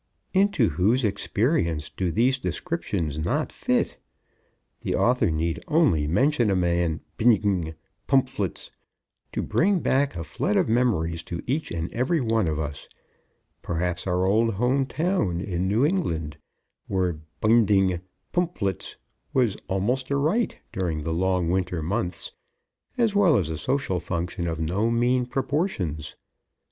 [0.33, 3.99] Into whose experience do these descriptions not fit?
[4.79, 7.75] The author need only mention a man bindg
[8.07, 8.71] pmphlts
[9.31, 12.87] to bring back a flood of memories to each and every one of us
[13.61, 16.35] perhaps our old home town in New England
[16.87, 18.01] where bindg
[18.33, 18.95] pmphlts
[19.33, 22.31] was almost a rite during the long winter months,
[22.97, 26.15] as well as a social function of no mean proportions.